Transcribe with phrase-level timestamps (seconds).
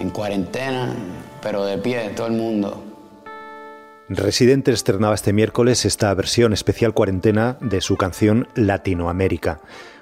[0.00, 0.94] en cuarentena,
[1.42, 2.82] pero de pie, todo el mundo.
[4.08, 9.60] Residente estrenaba este miércoles esta versión especial cuarentena de su canción Latinoamérica.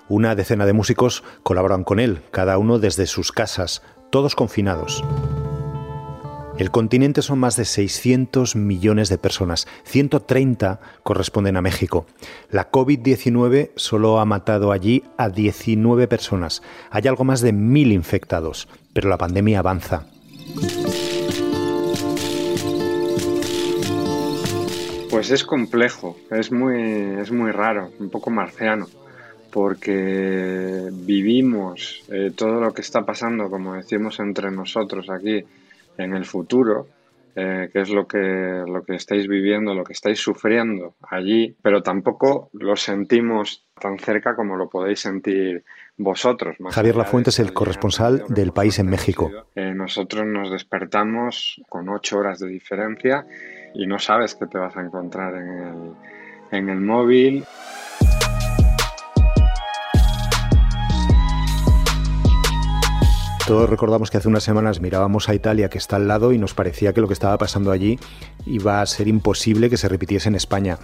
[0.08, 5.04] Una decena de músicos colaboran con él, cada uno desde sus casas, todos confinados.
[6.58, 12.04] El continente son más de 600 millones de personas, 130 corresponden a México.
[12.50, 16.62] La COVID-19 solo ha matado allí a 19 personas.
[16.90, 20.06] Hay algo más de mil infectados, pero la pandemia avanza.
[25.10, 26.82] Pues es complejo, es muy,
[27.20, 28.88] es muy raro, un poco marciano
[29.52, 35.42] porque vivimos eh, todo lo que está pasando, como decimos entre nosotros aquí,
[35.98, 36.86] en el futuro,
[37.34, 38.18] eh, que es lo que,
[38.66, 44.34] lo que estáis viviendo, lo que estáis sufriendo allí, pero tampoco lo sentimos tan cerca
[44.34, 45.64] como lo podéis sentir
[45.96, 46.56] vosotros.
[46.70, 49.30] Javier Lafuente es el corresponsal del país en México.
[49.54, 53.26] Eh, nosotros nos despertamos con ocho horas de diferencia
[53.74, 55.92] y no sabes qué te vas a encontrar en el,
[56.50, 57.44] en el móvil.
[63.48, 66.52] Todos recordamos que hace unas semanas mirábamos a Italia, que está al lado, y nos
[66.52, 67.98] parecía que lo que estaba pasando allí
[68.44, 70.76] iba a ser imposible que se repitiese en España.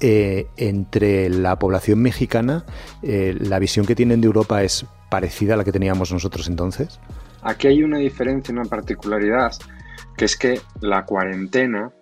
[0.00, 2.64] Eh, entre la población mexicana,
[3.04, 6.98] eh, ¿la visión que tienen de Europa es parecida a la que teníamos nosotros entonces?
[7.42, 9.52] Aquí hay una diferencia, una particularidad,
[10.16, 11.92] que es que la cuarentena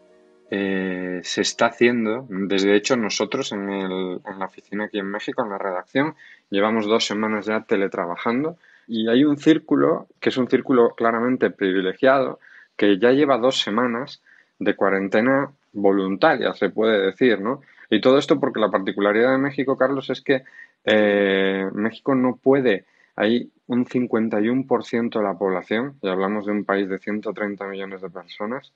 [0.51, 5.51] eh, se está haciendo, desde hecho nosotros en, en la oficina aquí en México, en
[5.51, 6.15] la redacción,
[6.49, 8.57] llevamos dos semanas ya teletrabajando
[8.87, 12.39] y hay un círculo, que es un círculo claramente privilegiado,
[12.77, 14.23] que ya lleva dos semanas
[14.59, 17.63] de cuarentena voluntaria, se puede decir, ¿no?
[17.91, 20.45] Y todo esto porque la particularidad de México, Carlos, es que
[20.85, 22.85] eh, México no puede,
[23.15, 28.11] hay un 51% de la población, y hablamos de un país de 130 millones de
[28.11, 28.73] personas,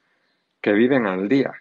[0.61, 1.53] que viven al día,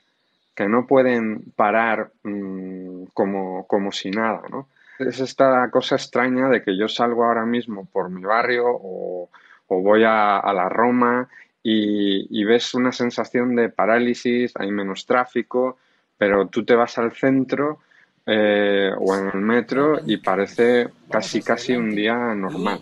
[0.56, 4.68] que no pueden parar mm, como, como si nada, ¿no?
[4.99, 9.29] Es esta cosa extraña de que yo salgo ahora mismo por mi barrio o,
[9.69, 11.29] voy a, la Roma
[11.63, 15.77] y, ves una sensación de parálisis, hay menos tráfico,
[16.17, 17.79] pero tú te vas al centro
[18.25, 22.79] eh, o en el metro y parece casi casi un día normal.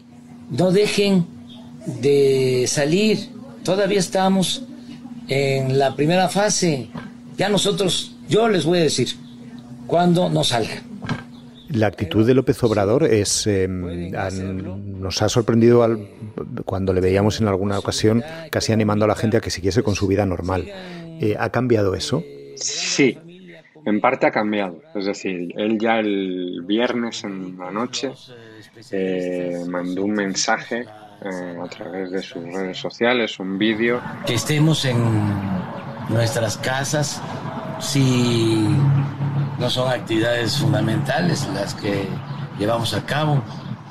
[0.50, 1.28] No dejen
[1.86, 3.18] de salir,
[3.64, 4.66] todavía estamos
[5.28, 6.90] en la primera fase.
[7.36, 9.10] Ya nosotros, yo les voy a decir,
[9.88, 10.97] cuando no salgan
[11.70, 14.12] la actitud de López Obrador es em,
[15.00, 15.86] nos ha sorprendido
[16.66, 19.96] cuando le veíamos en alguna ocasión casi animando a la gente a que siguiese con
[19.96, 20.66] su vida normal.
[21.20, 22.24] Eh, ¿Ha cambiado eso?
[22.56, 23.18] Sí,
[23.86, 24.82] en parte ha cambiado.
[24.96, 28.12] Es decir, él ya el viernes en la noche
[28.92, 30.86] eh, mandó un mensaje
[31.22, 34.02] eh, a través de sus redes sociales, un vídeo.
[34.26, 34.98] Que estemos en
[36.10, 37.22] nuestras casas,
[37.80, 38.68] si
[39.60, 42.06] no son actividades fundamentales las que
[42.60, 43.44] llevamos a cabo.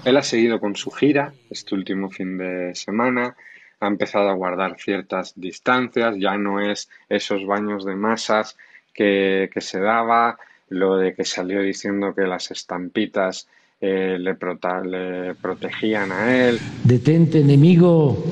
[0.05, 3.37] Él ha seguido con su gira este último fin de semana,
[3.81, 8.57] ha empezado a guardar ciertas distancias, ya no es esos baños de masas
[8.95, 10.39] que, se daba,
[10.69, 13.49] lo de que salió diciendo que las estampitas
[13.81, 14.37] eh, le,
[14.85, 16.61] le protegían a él.
[16.85, 18.25] Detente enemigo,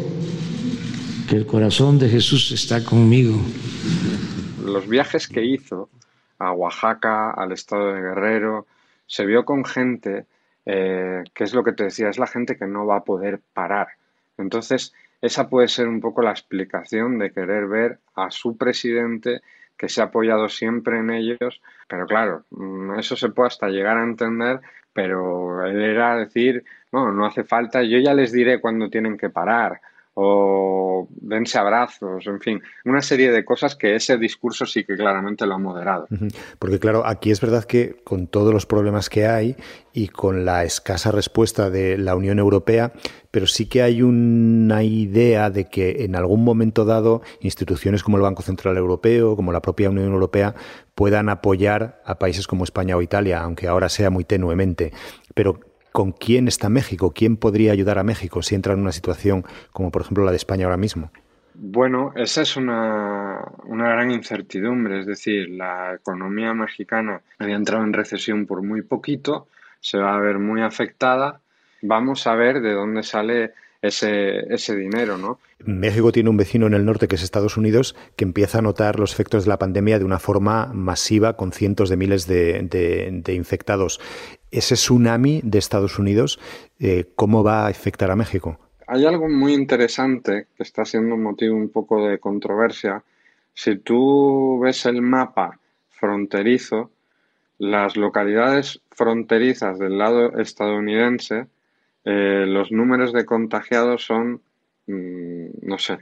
[1.28, 3.36] que el corazón de Jesús está conmigo.
[4.64, 5.90] Los viajes que hizo
[6.44, 8.66] a Oaxaca, al estado de Guerrero,
[9.06, 10.26] se vio con gente
[10.66, 13.40] eh, que es lo que te decía, es la gente que no va a poder
[13.52, 13.88] parar.
[14.38, 19.42] Entonces, esa puede ser un poco la explicación de querer ver a su presidente
[19.76, 23.98] que se ha apoyado siempre en ellos, pero claro, mm, eso se puede hasta llegar
[23.98, 24.60] a entender,
[24.92, 29.30] pero él era decir, no, no hace falta, yo ya les diré cuándo tienen que
[29.30, 29.80] parar,
[30.14, 35.44] o dense abrazos, en fin, una serie de cosas que ese discurso sí que claramente
[35.44, 36.06] lo ha moderado.
[36.60, 39.56] Porque claro, aquí es verdad que con todos los problemas que hay
[39.92, 42.92] y con la escasa respuesta de la Unión Europea,
[43.32, 48.22] pero sí que hay una idea de que en algún momento dado instituciones como el
[48.22, 50.54] Banco Central Europeo, como la propia Unión Europea,
[50.94, 54.92] puedan apoyar a países como España o Italia, aunque ahora sea muy tenuemente.
[55.34, 57.12] Pero ¿con quién está México?
[57.14, 60.36] ¿Quién podría ayudar a México si entra en una situación como por ejemplo la de
[60.36, 61.12] España ahora mismo?
[61.54, 68.44] Bueno, esa es una, gran incertidumbre, es decir, la economía mexicana había entrado en recesión
[68.44, 69.46] por muy poquito,
[69.78, 71.40] se va a ver muy afectada,
[71.80, 73.52] vamos a ver de dónde sale
[73.86, 75.38] ese, ese dinero, ¿no?
[75.64, 78.98] México tiene un vecino en el norte que es Estados Unidos que empieza a notar
[78.98, 84.00] los efectos de la pandemia de una forma masiva con cientos de miles de, infectados.
[84.50, 86.40] Ese tsunami de Estados Unidos,
[86.78, 88.58] eh, ¿cómo va a afectar a México?
[88.86, 93.02] Hay algo muy interesante que está siendo un motivo un poco de controversia.
[93.52, 95.58] Si tú ves el mapa
[95.90, 96.90] fronterizo,
[97.58, 101.46] las localidades fronterizas del lado estadounidense,
[102.04, 104.42] eh, los números de contagiados son,
[104.86, 105.98] mm, no sé,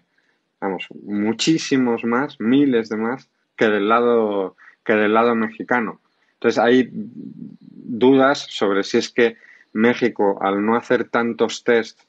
[0.60, 6.00] vamos, muchísimos más, miles de más que del lado, que del lado mexicano.
[6.34, 9.36] Entonces hay dudas sobre si es que
[9.72, 12.00] México, al no hacer tantos test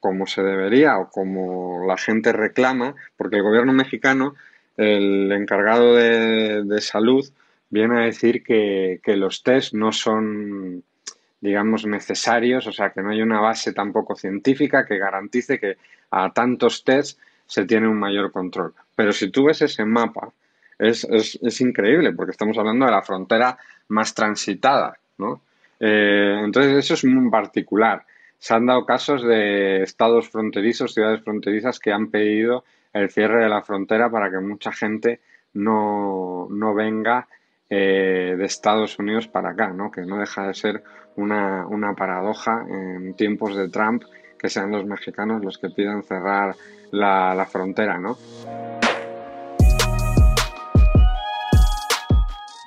[0.00, 4.34] como se debería o como la gente reclama, porque el gobierno mexicano,
[4.76, 7.24] el encargado de, salud,
[7.70, 10.82] viene a decir que, que, los test no son,
[11.44, 15.76] digamos, necesarios, o sea, que no hay una base tampoco científica que garantice que
[16.10, 18.72] a tantos test se tiene un mayor control.
[18.96, 20.30] Pero si tú ves ese mapa,
[20.78, 23.58] es, es, es increíble, porque estamos hablando de la frontera
[23.88, 25.42] más transitada, ¿no?
[25.78, 28.06] Eh, entonces, eso es muy particular.
[28.38, 32.64] Se han dado casos de estados fronterizos, ciudades fronterizas que han pedido
[32.94, 35.20] el cierre de la frontera para que mucha gente
[35.52, 37.28] no, no venga
[37.76, 39.90] eh, de Estados Unidos para acá, ¿no?
[39.90, 40.84] que no deja de ser
[41.16, 44.04] una, una paradoja en tiempos de Trump
[44.38, 46.54] que sean los mexicanos los que pidan cerrar
[46.92, 48.16] la, la frontera, ¿no?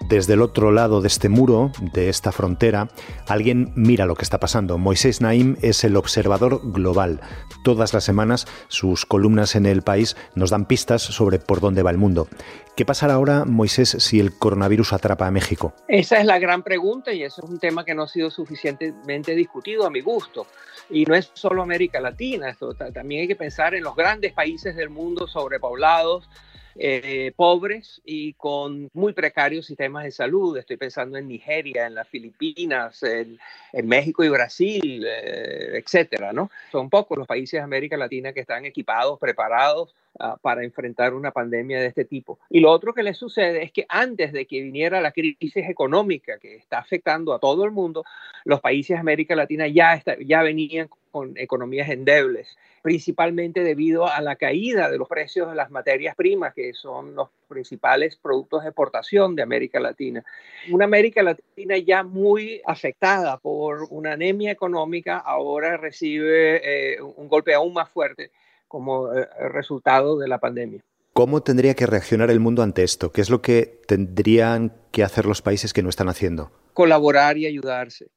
[0.08, 2.88] Desde el otro lado de este muro, de esta frontera,
[3.28, 4.78] alguien mira lo que está pasando.
[4.78, 7.20] Moisés Naim es el observador global.
[7.62, 11.92] Todas las semanas sus columnas en el país nos dan pistas sobre por dónde va
[11.92, 12.30] el mundo.
[12.78, 15.74] ¿Qué pasará ahora, Moisés, si el coronavirus atrapa a México?
[15.90, 19.36] Esa es la gran pregunta y eso es un tema que no ha sido suficientemente
[19.36, 20.48] discutido a mi gusto.
[20.90, 22.56] Y no es solo América Latina,
[22.94, 26.30] también hay que pensar en los grandes países del mundo sobrepoblados,
[26.80, 30.58] eh, pobres y con muy precarios sistemas de salud.
[30.58, 33.40] Estoy pensando en Nigeria, en las Filipinas, en,
[33.84, 36.52] México y Brasil, eh, etcétera, ¿no?
[36.72, 41.32] Son pocos los países de América Latina que están equipados, preparados uh, para enfrentar una
[41.32, 42.40] pandemia de este tipo.
[42.50, 46.38] Y lo otro que le sucede es que antes de que viniera la crisis económica
[46.38, 48.04] que está afectando a todo el mundo,
[48.46, 54.38] los países de América Latina ya, ya venían con economías endebles principalmente debido a la
[54.38, 59.36] caída de los precios de las materias primas, que son los principales productos de exportación
[59.36, 60.24] de América Latina.
[60.72, 66.62] Una América Latina ya muy afectada por una anemia económica, ahora recibe
[66.94, 68.32] eh, un golpe aún más fuerte
[68.70, 70.82] como eh, resultado de la pandemia.
[71.12, 73.12] ¿Cómo tendría que reaccionar el mundo ante esto?
[73.12, 76.52] ¿Qué es lo que tendrían que hacer los países que no están haciendo?
[76.74, 78.08] Colaborar y ayudarse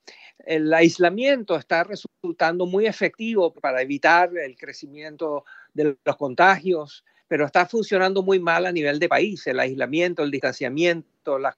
[0.47, 5.45] el aislamiento está resultando muy efectivo para evitar el crecimiento
[5.75, 10.31] de los contagios, pero está funcionando muy mal a nivel de país, el aislamiento, el
[10.31, 11.57] distanciamiento, la,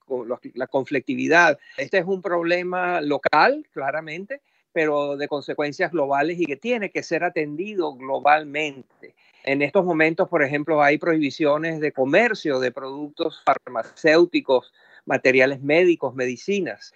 [0.69, 1.59] conflictividad.
[1.77, 4.43] Este es un problema local, claramente,
[4.73, 9.15] pero de consecuencias globales y que tiene que ser atendido globalmente.
[9.45, 14.73] En estos momentos, por ejemplo, hay prohibiciones de comercio de productos farmacéuticos,
[15.05, 16.93] materiales médicos, medicinas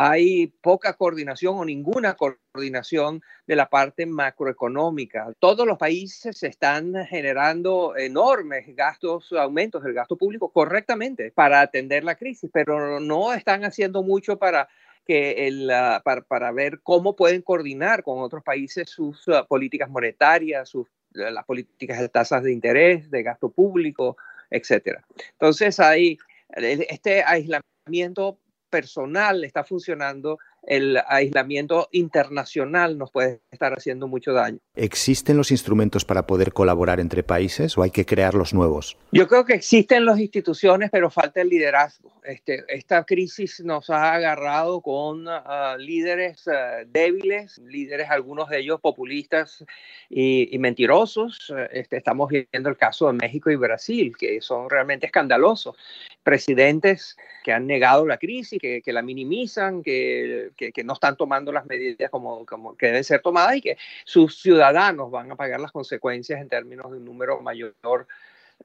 [0.00, 5.32] hay poca coordinación o ninguna coordinación de la parte macroeconómica.
[5.40, 12.14] Todos los países están generando enormes gastos, aumentos del gasto público correctamente para atender la
[12.14, 14.68] crisis, pero no están haciendo mucho para
[15.04, 20.68] que el, ah, para, ver cómo pueden coordinar con otros países sus ah, políticas monetarias,
[20.68, 24.16] sus, las políticas de tasas de interés, de gasto público,
[24.48, 25.04] etcétera.
[25.32, 26.18] Entonces hay
[26.56, 34.58] este aislamiento personal está funcionando, el aislamiento internacional nos puede estar haciendo mucho daño.
[34.74, 38.96] ¿Existen los instrumentos para poder colaborar entre países o hay que crear los nuevos?
[39.12, 42.12] Yo creo que existen las instituciones, pero falta el liderazgo.
[42.28, 48.82] Este, esta crisis nos ha agarrado con ah, líderes ah, débiles, líderes algunos de ellos
[48.82, 49.64] populistas
[50.10, 51.50] y, mentirosos.
[51.72, 55.74] Este, estamos viendo el caso de México y Brasil, que son realmente escandalosos.
[56.22, 60.52] Presidentes que han negado la crisis, que, la minimizan, que,
[60.84, 62.44] no están tomando las medidas como,
[62.78, 66.98] deben ser tomadas y que sus ciudadanos van a pagar las consecuencias en términos de
[66.98, 68.06] un número mayor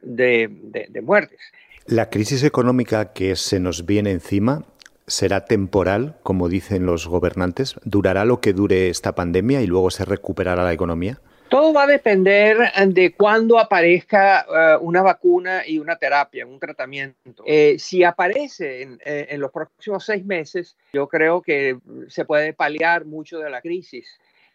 [0.01, 1.39] de, muertes.
[1.85, 4.63] La crisis económica que se nos viene encima
[5.05, 7.75] será temporal, como dicen los gobernantes.
[7.83, 11.19] ¿Durará lo que dure esta pandemia y luego se recuperará la economía?
[11.49, 17.43] Todo va a depender de cuándo aparezca eh, una vacuna y una terapia, un tratamiento.
[17.45, 22.53] Eh, si aparece en, eh, en, los próximos seis meses, yo creo que se puede
[22.53, 24.07] paliar mucho de la crisis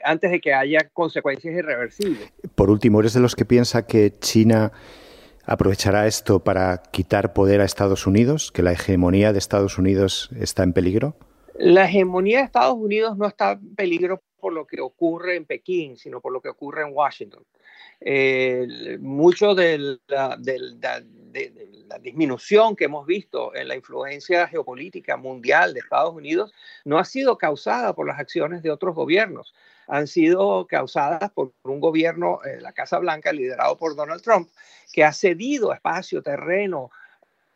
[0.03, 2.33] antes de que haya consecuencias irreversibles.
[2.55, 4.73] Por último, ¿eres de los que piensa que China
[5.49, 10.62] aprovechará esto para quitar poder a Estados Unidos, que la hegemonía de Estados Unidos está
[10.62, 11.17] en peligro?
[11.55, 15.97] La hegemonía de Estados Unidos no está en peligro por lo que ocurre en Pekín,
[15.97, 17.43] sino por lo que ocurre en Washington.
[19.00, 20.38] mucho de la,
[21.38, 26.52] de la, disminución que hemos visto en la influencia geopolítica mundial de Estados Unidos
[26.85, 29.54] no ha sido causada por las acciones de otros gobiernos,
[29.87, 34.49] han sido causadas por un gobierno, eh, la Casa Blanca, liderado por Donald Trump,
[34.92, 36.90] que ha cedido espacio, terreno,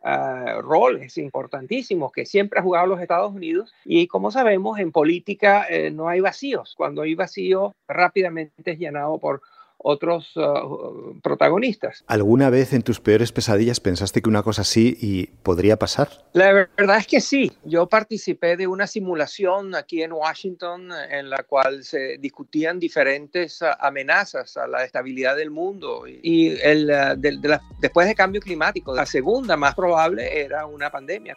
[0.03, 3.73] uh, roles importantísimos que siempre ha jugado los Estados Unidos.
[3.85, 6.73] Y como sabemos, en política eh, no hay vacíos.
[6.75, 9.41] Cuando hay vacío, rápidamente es llenado por
[9.83, 12.03] otros uh, protagonistas.
[12.07, 16.09] ¿Alguna vez en tus peores pesadillas pensaste que una cosa así y podría pasar?
[16.33, 17.51] La verdad es que sí.
[17.63, 23.65] Yo participé de una simulación aquí en Washington en la cual se discutían diferentes uh,
[23.79, 28.41] amenazas a la estabilidad del mundo y el, uh, de, de la, después del cambio
[28.41, 28.95] climático.
[28.95, 31.35] La segunda más probable era una pandemia.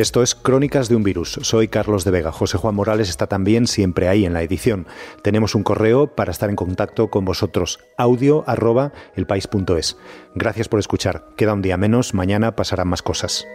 [0.00, 1.38] Esto es Crónicas de un Virus.
[1.42, 2.32] Soy Carlos de Vega.
[2.32, 4.86] José Juan Morales está también siempre ahí en la edición.
[5.22, 7.80] Tenemos un correo para estar en contacto con vosotros.
[7.98, 8.92] Audio arroba.
[10.34, 11.26] Gracias por escuchar.
[11.36, 12.14] Queda un día menos.
[12.14, 13.46] Mañana pasarán más cosas.